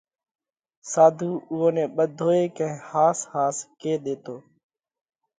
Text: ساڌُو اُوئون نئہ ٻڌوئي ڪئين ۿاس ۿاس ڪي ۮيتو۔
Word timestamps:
ساڌُو 0.91 1.31
اُوئون 1.49 1.71
نئہ 1.75 1.85
ٻڌوئي 1.95 2.43
ڪئين 2.57 2.73
ۿاس 2.89 3.17
ۿاس 3.31 3.57
ڪي 3.79 3.93
ۮيتو۔ 4.03 4.35